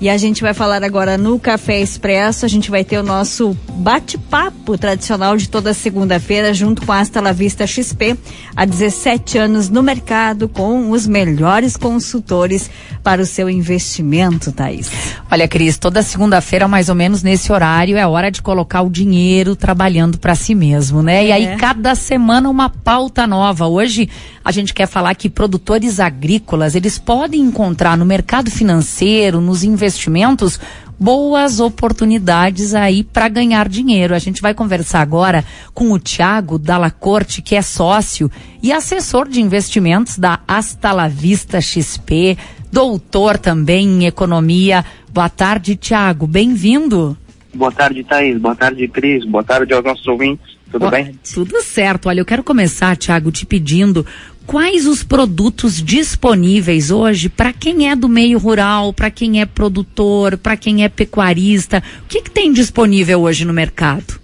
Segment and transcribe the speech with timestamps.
[0.00, 2.46] E a gente vai falar agora no Café Expresso.
[2.46, 7.20] A gente vai ter o nosso bate-papo tradicional de toda segunda-feira, junto com a Asta
[7.20, 8.16] La Vista XP,
[8.56, 12.70] há 17 anos no mercado, com os melhores consultores
[13.02, 14.90] para o seu investimento, Thaís.
[15.30, 19.54] Olha, Cris, toda segunda-feira, mais ou menos nesse horário, é hora de colocar o dinheiro
[19.54, 21.24] trabalhando para si mesmo, né?
[21.24, 21.26] É.
[21.26, 23.66] E aí, cada semana, uma pauta nova.
[23.66, 24.08] Hoje,
[24.44, 30.58] a gente quer falar que produtores agrícolas, eles podem encontrar no mercado financeiro, nos investimentos,
[30.98, 34.14] boas oportunidades aí para ganhar dinheiro.
[34.14, 35.44] A gente vai conversar agora
[35.74, 38.30] com o Tiago Dalacorte, que é sócio
[38.62, 42.36] e assessor de investimentos da Hasta La Vista XP,
[42.70, 44.84] doutor também em economia.
[45.12, 46.26] Boa tarde, Tiago.
[46.26, 47.16] Bem-vindo.
[47.54, 48.38] Boa tarde, Thaís.
[48.38, 49.24] Boa tarde, Cris.
[49.24, 50.59] Boa tarde aos nossos ouvintes.
[50.70, 51.18] Tudo bem?
[51.34, 52.08] Tudo certo.
[52.08, 54.06] Olha, eu quero começar, Tiago, te pedindo
[54.46, 60.36] quais os produtos disponíveis hoje para quem é do meio rural, para quem é produtor,
[60.36, 61.82] para quem é pecuarista.
[62.04, 64.20] O que, que tem disponível hoje no mercado?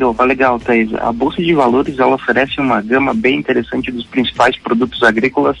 [0.00, 0.92] Opa, legal, Thais.
[0.94, 5.58] A Bolsa de Valores ela oferece uma gama bem interessante dos principais produtos agrícolas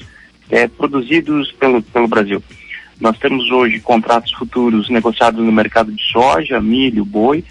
[0.50, 2.42] é, produzidos pelo, pelo Brasil.
[3.00, 7.44] Nós temos hoje contratos futuros negociados no mercado de soja, milho, boi,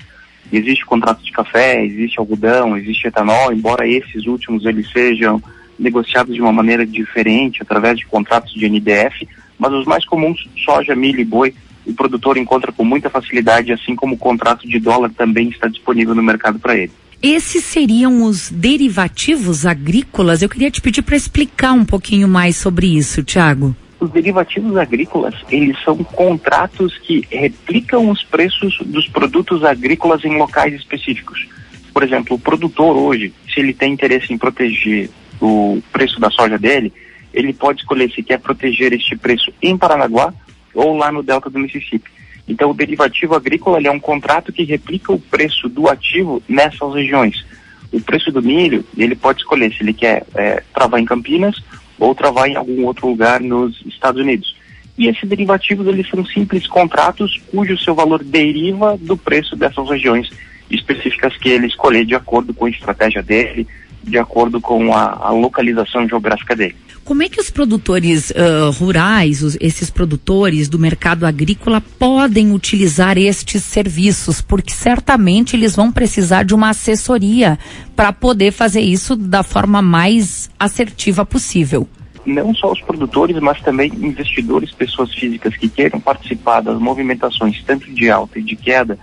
[0.52, 5.42] Existe contrato de café, existe algodão, existe etanol, embora esses últimos eles sejam
[5.78, 9.28] negociados de uma maneira diferente, através de contratos de NDF,
[9.60, 11.54] mas os mais comuns, soja, milho e boi,
[11.86, 16.14] o produtor encontra com muita facilidade, assim como o contrato de dólar também está disponível
[16.14, 16.92] no mercado para ele.
[17.22, 20.42] Esses seriam os derivativos agrícolas?
[20.42, 23.76] Eu queria te pedir para explicar um pouquinho mais sobre isso, Tiago.
[24.00, 30.74] Os derivativos agrícolas, eles são contratos que replicam os preços dos produtos agrícolas em locais
[30.74, 31.48] específicos.
[31.92, 35.10] Por exemplo, o produtor hoje, se ele tem interesse em proteger
[35.42, 36.94] o preço da soja dele,
[37.34, 40.32] ele pode escolher se quer proteger este preço em Paranaguá
[40.76, 42.10] ou lá no delta do Mississippi.
[42.48, 47.46] Então, o derivativo agrícola é um contrato que replica o preço do ativo nessas regiões.
[47.92, 51.62] O preço do milho, ele pode escolher se ele quer é, travar em Campinas
[52.00, 54.56] ou travar em algum outro lugar nos Estados Unidos.
[54.98, 60.30] E esses derivativos eles são simples contratos cujo seu valor deriva do preço dessas regiões
[60.70, 63.68] específicas que ele escolher de acordo com a estratégia dele,
[64.04, 66.76] de acordo com a, a localização geográfica dele.
[67.08, 73.18] Como é que os produtores uh, rurais, os, esses produtores do mercado agrícola podem utilizar
[73.18, 74.42] estes serviços?
[74.42, 77.58] Porque certamente eles vão precisar de uma assessoria
[77.96, 81.88] para poder fazer isso da forma mais assertiva possível.
[82.26, 87.90] Não só os produtores, mas também investidores, pessoas físicas que queiram participar das movimentações tanto
[87.90, 89.00] de alta e de queda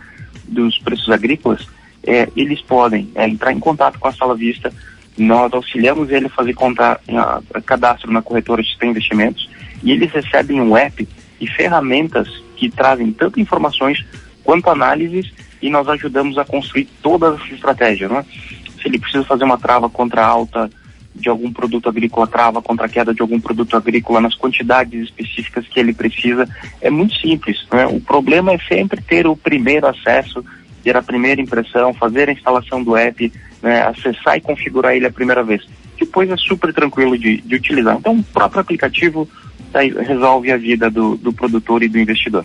[0.46, 1.66] dos preços agrícolas,
[2.06, 4.70] é, eles podem é, entrar em contato com a Sala Vista
[5.16, 9.48] nós auxiliamos ele a fazer contar, a, cadastro na corretora de investimentos
[9.82, 11.06] e eles recebem um app
[11.40, 14.04] e ferramentas que trazem tanto informações
[14.42, 18.08] quanto análises e nós ajudamos a construir toda essa estratégia.
[18.08, 18.22] Não é?
[18.22, 20.70] Se ele precisa fazer uma trava contra a alta
[21.14, 25.66] de algum produto agrícola, trava contra a queda de algum produto agrícola nas quantidades específicas
[25.68, 26.48] que ele precisa,
[26.80, 27.64] é muito simples.
[27.70, 27.86] É?
[27.86, 30.44] O problema é sempre ter o primeiro acesso,
[30.82, 33.32] ter a primeira impressão, fazer a instalação do app,
[33.64, 35.66] né, acessar e configurar ele a primeira vez.
[35.98, 37.96] Depois é super tranquilo de, de utilizar.
[37.96, 39.26] Então, o próprio aplicativo
[39.72, 42.44] tá, resolve a vida do, do produtor e do investidor.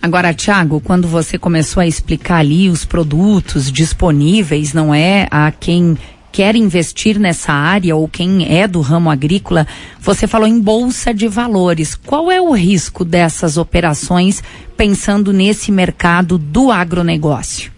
[0.00, 5.26] Agora, Thiago, quando você começou a explicar ali os produtos disponíveis, não é?
[5.30, 5.96] A quem
[6.30, 9.66] quer investir nessa área ou quem é do ramo agrícola,
[10.00, 11.94] você falou em bolsa de valores.
[11.96, 14.42] Qual é o risco dessas operações
[14.76, 17.71] pensando nesse mercado do agronegócio?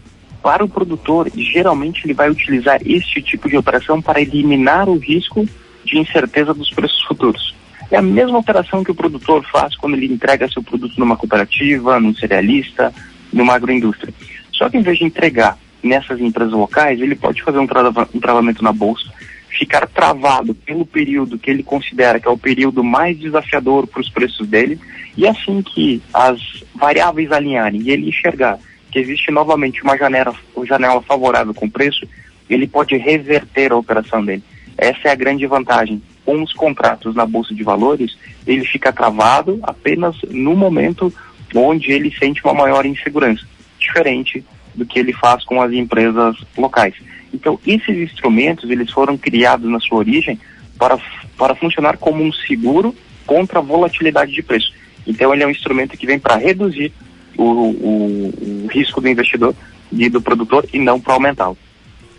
[0.45, 5.49] Para o produtor, geralmente ele vai utilizar este tipo de operação para eliminar o risco
[5.87, 7.55] de incerteza dos preços futuros.
[7.91, 11.99] É a mesma operação que o produtor faz quando ele entrega seu produto numa cooperativa,
[11.99, 12.93] num cerealista,
[13.33, 14.13] numa agroindústria.
[14.53, 18.21] Só que em vez de entregar nessas empresas locais, ele pode fazer um, trava um
[18.21, 19.11] travamento na bolsa,
[19.49, 24.11] ficar travado pelo período que ele considera que é o período mais desafiador para os
[24.11, 24.79] preços dele,
[25.17, 26.39] e assim que as
[26.75, 28.59] variáveis alinharem e ele enxergar
[28.99, 32.07] existe novamente uma janela, uma janela favorável com preço,
[32.49, 34.43] ele pode reverter a operação dele.
[34.77, 36.03] Essa é a grande vantagem.
[36.25, 41.13] Com os contratos na Bolsa de Valores, ele fica travado apenas no momento
[41.55, 43.47] onde ele sente uma maior insegurança,
[43.79, 44.45] diferente
[44.75, 46.95] do que ele faz com as empresas locais.
[47.33, 50.39] Então, esses instrumentos, eles foram criados na sua origem
[50.79, 50.99] para,
[51.37, 52.95] para funcionar como um seguro
[53.27, 54.73] contra a volatilidade de preço.
[55.07, 56.93] Então, ele é um instrumento que vem para reduzir
[57.37, 59.55] o, o, o risco do investidor
[59.93, 61.57] e do produtor e não para aumentá-lo.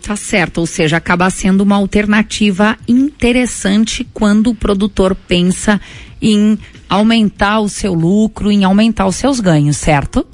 [0.02, 5.80] Tá certo, ou seja, acaba sendo uma alternativa interessante quando o produtor pensa
[6.22, 6.56] em
[6.88, 10.24] aumentar o seu lucro, em aumentar os seus ganhos, certo?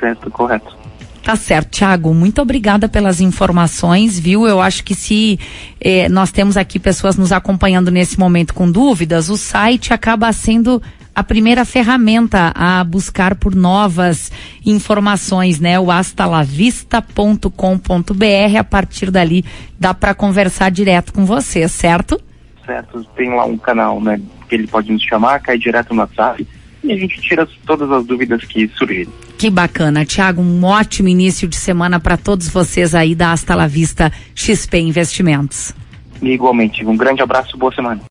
[0.00, 0.76] Certo, correto.
[1.22, 2.12] Tá certo, Tiago.
[2.12, 4.44] Muito obrigada pelas informações, viu?
[4.44, 5.38] Eu acho que se
[5.80, 10.82] eh, nós temos aqui pessoas nos acompanhando nesse momento com dúvidas, o site acaba sendo
[11.14, 14.32] a primeira ferramenta a buscar por novas
[14.64, 15.78] informações, né?
[15.78, 18.58] O astalavista.com.br.
[18.58, 19.44] A partir dali
[19.78, 22.20] dá para conversar direto com você, certo?
[22.64, 23.04] Certo.
[23.16, 24.20] Tem lá um canal, né?
[24.48, 26.46] Que ele pode nos chamar, cai direto no WhatsApp
[26.84, 29.08] e a gente tira todas as dúvidas que surgirem.
[29.38, 33.66] Que bacana, Tiago, um ótimo início de semana para todos vocês aí da Asta La
[33.66, 35.74] Vista XP Investimentos.
[36.20, 38.00] E igualmente, um grande abraço, boa semana.